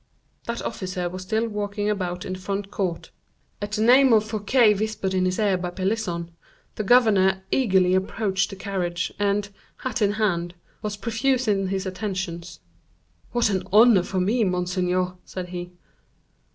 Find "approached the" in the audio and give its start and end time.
7.93-8.55